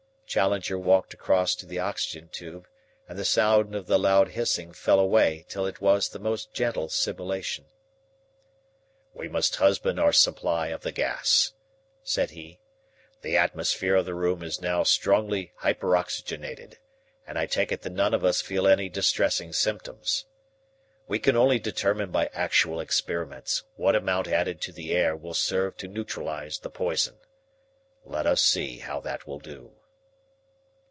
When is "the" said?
1.65-1.79, 3.19-3.25, 3.87-3.99, 6.07-6.19, 10.83-10.93, 13.23-13.35, 14.05-14.13, 24.71-24.93, 26.59-26.69